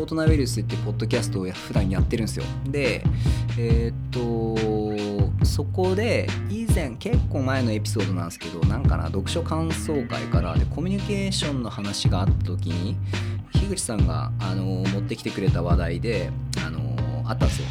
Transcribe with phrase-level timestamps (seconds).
[0.00, 2.44] 大人ウイルスっていうポッドキャストを普段やってるんですよ。
[2.66, 3.02] で
[3.58, 12.96] えー、っとそこで以前結構前のエピソードなんですけどなんかな読書感想会からでコミュニケーションの話があった時に
[13.52, 16.30] 樋口さんがあの持ってきてくれた話題で
[16.66, 16.80] あの
[17.28, 17.66] あったんですよ。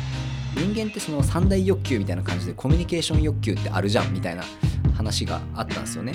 [0.56, 4.44] 人間ってその三大欲求みたいな感じでコミュニケーション欲求ってあるじゃんみたいな。
[5.04, 6.14] 話があったんですよね。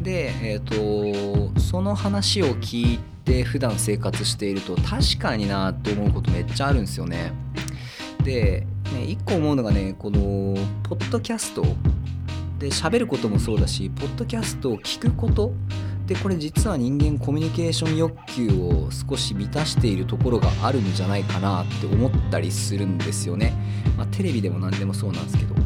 [0.00, 7.32] でえ、ー、とその話を聞いて普段生活していると確かになと思うことめっちゃあるんですよね。
[8.24, 11.62] でね個思うのがねこのポッドキャスト。
[12.58, 15.52] で喋ることもそうだしポッドキャストを聞くこと。
[16.06, 23.54] でこれ実は人間コミュニケーション欲求を少し満たしているところがあるんじゃないかなって思ったりするんですよね、
[23.96, 25.61] まあ、テレビでも何でもそうなんですけど。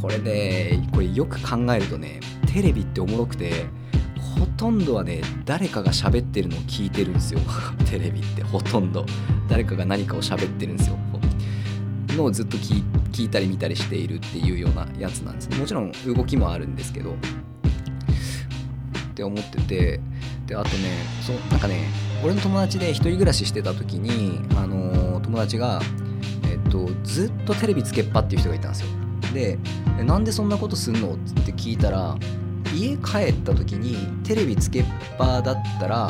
[0.00, 2.20] これでこれよく考えるとね
[2.52, 3.66] テレビっておもろくて
[4.38, 7.40] ほとんどはね誰かが喋ってるのを聞いてるんですよ。
[7.90, 9.04] テレビってほとんど。
[9.48, 10.98] 誰かが何かを喋ってるんですよ。
[12.16, 15.50] のをずっと聞いたり見たりしているっていうようなやつなんです。
[15.58, 17.12] もちろん動きもあるんですけど。
[17.12, 17.14] っ
[19.14, 20.00] て思ってて。
[20.46, 21.84] であとねそなんかね
[22.24, 25.82] 俺の友達で1人暮らししてた時に、あのー、友達が、
[26.50, 28.97] えっと、ずっとテレビつけっぱっていう人がいたんですよ。
[29.32, 29.58] で
[30.04, 31.14] なんでそんなことすんの？
[31.14, 32.16] って聞いたら
[32.74, 34.84] 家帰った時にテレビつけっ
[35.18, 36.08] ぱだったら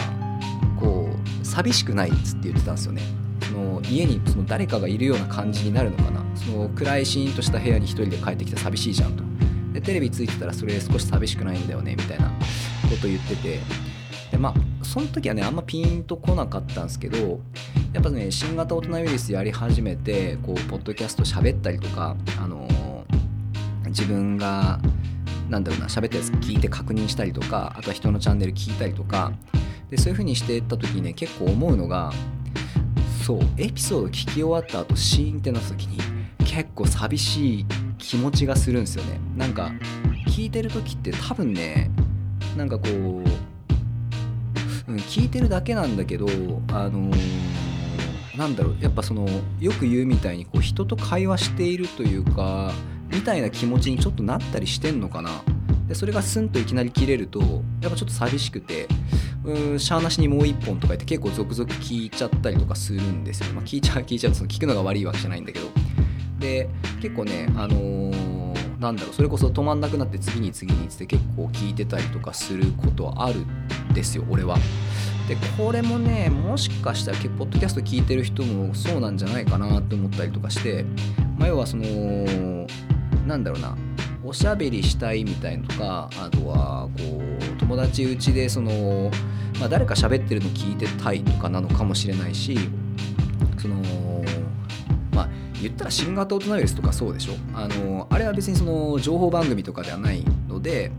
[0.78, 3.02] こう寂しくないっつって言ってたんですよね。
[3.42, 6.24] その家にその誰かがいるような感じになるのかな。
[6.34, 9.24] その暗いシーンとした部屋に1人で帰ってきて寂しいじゃんと。
[9.72, 13.60] でテレビついてたらそれ少し寂しくないんだよねみたいなこと言ってて。
[14.30, 17.40] でまあその時はねあんまピンとこなかったんですけど
[17.94, 22.68] やっぱね新型大人ウイルスやり始めてこうポッドキャスト喋ったりとかあの、
[23.88, 24.80] 自分が
[25.48, 29.32] なんだろうな喋ったやつ聞いて確認したりとかあとは人のチャンネル聞いたりとか
[29.90, 32.12] でそういう風にしてった時にね結構思うのが
[33.24, 35.98] そうエピソード聞き終わった後シーンってなった時に
[36.44, 37.66] 結構寂しい
[37.98, 39.20] 気持ちがするんですよね。
[39.36, 39.70] なんか
[40.26, 41.90] 聞いてる時って多分ね
[42.56, 43.24] なんかこう、うん、
[44.96, 46.26] 聞いてるだけなんだけど
[46.72, 49.28] あのー、なんだろうやっぱその
[49.60, 52.72] よく言うみたいにこう人と会話しているというか
[53.10, 55.30] みたいな気持ちにちょっとなったりしてんのかな。
[55.88, 57.40] でそれがスンといきなり切れると
[57.80, 58.86] やっぱちょっと寂しくて
[59.42, 65.66] うんしゃーなしにもう一本とか言って結構続々聞いちゃったりとかするんですよ、まあ、聞いちゃう 聞いちゃうその聞くのが悪いわけじゃないんだけど。
[66.38, 66.68] で
[67.00, 68.38] 結構ねあのー
[68.78, 74.56] なんだろうそれこそ止まんなくなって次に次にって結構聞いてたりとかすることはあるんですよ俺は。
[75.28, 80.84] でこれもねもしかしたらポッドキャスト聞いてる人もそうなんじゃないかなって思ったりとかして、
[81.38, 82.66] まあ、要はその
[83.28, 83.76] なんだろうな。
[84.24, 89.10] おしゃべりしたいみたいのとかあとはこう友達うちでその、
[89.60, 92.58] まあ、誰か喋ってるの聞いてたいとかなのかもしれないし
[93.56, 93.76] その
[95.12, 95.28] ま
[95.62, 97.32] 言ったら新型大人ウイルスとかそうでしょ？
[97.54, 100.90] あのあれは別にその情報番組とかではないので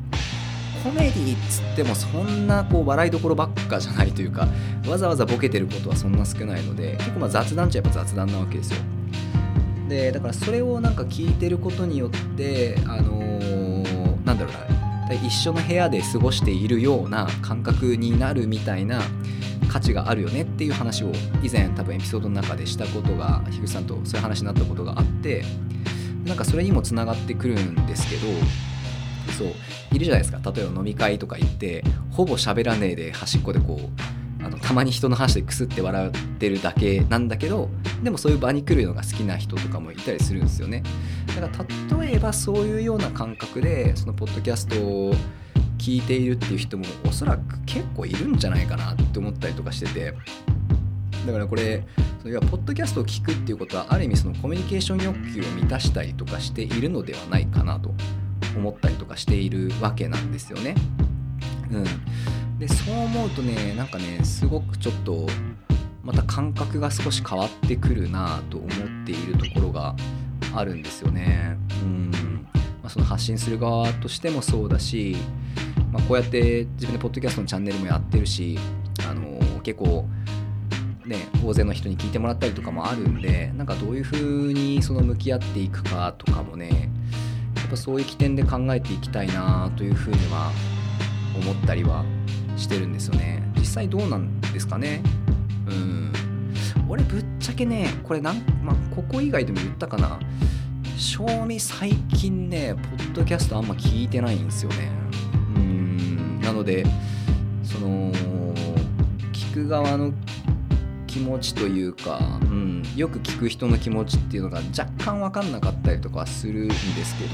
[0.81, 4.47] コメディっつってもそんなこう笑いどころばっかじゃないというか
[4.87, 8.79] わざわざボケてることはそんな少ないので結構まあ雑談っちゃやっぱ雑談なわけですよ。
[9.89, 19.01] でだからそれをなんか聞いてることによってあのー、なんだろうな一緒の部屋で過ごしているような感覚になるみたいな
[19.67, 21.11] 価値があるよねっていう話を
[21.41, 25.43] 以前多分エピソードの中でしたことが樋口さんとそういう話になったことがあって
[26.25, 28.27] なんかそれにもつながってくるんですけど
[29.33, 29.47] そう
[29.95, 30.39] いるじゃないですか。
[30.51, 37.69] 例えば飲み会とか行ってほぼ喋らねえで端っこでこうあのたまに人の話でクスって笑ってるだけなんだけど
[38.03, 40.83] でもそういう場に来るのが好きな人とかもいたりするんですよね。
[41.27, 45.13] だから例えばそういうような感覚でそのポッドキャストを
[45.77, 50.13] 聞いているっていう人もおそらく結構いるんじゃないかなって思ったりとかしてて。
[51.25, 51.83] だからこれ
[52.21, 57.93] それはポッドキャストを聞くっていうことはある意味そのコミュニケーション欲求を満たしたりとかしているのではないかなと
[58.55, 60.75] 思ったりとかしているわけなんですよね。
[61.71, 61.85] うん、
[62.59, 65.25] でそう思うとねなんかねすごくちょっと
[66.03, 68.69] また感覚が少し変わってくるなと思っ
[69.05, 69.95] ているところが
[70.53, 71.57] あるんですよね。
[71.83, 72.11] うん
[72.81, 75.17] まあ、その発信する側としてもそうだし
[75.91, 78.59] まあ、こうやって自分でポッドキャストのチャンネルもやってるし、
[79.09, 80.05] あのー、結構
[81.05, 86.91] ね大勢の人に聞いてもらったりとかもあるんでなんかどういうふうにその向き合っていくかとかもね
[87.55, 90.51] やっぱそういう起点で考えていきたいなというふうには
[91.35, 92.05] 思ったりは
[92.59, 93.41] してるんですよね。
[93.57, 95.01] 実際どうなんですかね。
[95.67, 96.13] うん。
[96.87, 100.19] 俺ぶっちゃけねこれなん、まあ、ここ以外でも言ったかな。
[100.97, 104.91] 賞味最近ねポッドキャストあんま聞いてないんですよね。
[105.55, 106.41] うん。
[106.41, 106.85] なので
[107.63, 108.11] その
[109.31, 110.11] 聞く側の
[111.09, 117.31] 気持ちというか、うん、よく聞く人の気持ちっていうのが若干分かんなかったりとかするんですけど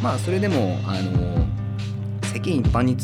[0.00, 1.44] まあそれでもあの
[2.22, 2.96] 世間一般に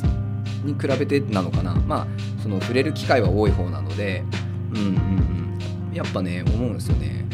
[0.64, 1.74] に比べてなのかな。
[1.74, 2.06] まあ
[2.42, 4.24] その触れる機会は多い方なので
[4.72, 5.94] うんうんうん。
[5.94, 7.24] やっぱね思うんですよね。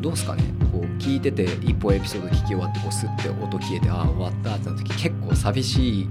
[0.00, 0.42] どうすかね。
[0.72, 6.08] こう聞いてて一歩エピソード聞き終わってこうスッて音消えてああ終わったってなった時結構寂しい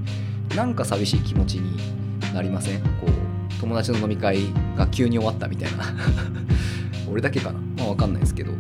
[0.56, 1.78] なんか寂しい気持ちに
[2.34, 2.82] なりません？
[2.82, 4.40] こう友達の飲み会
[4.78, 5.84] が急に終わったみたいな。
[7.12, 7.60] 俺だけかな。
[7.78, 8.52] まあ分かんないですけど。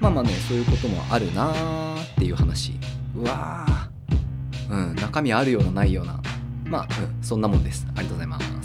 [0.00, 2.72] まあまあねそういうこともあるなーっていう話。
[3.16, 4.88] うわー。
[4.90, 6.20] うん中身あるようなないような。
[6.68, 7.86] まあ、うん、そんなもんです。
[7.88, 8.57] ありがとうございます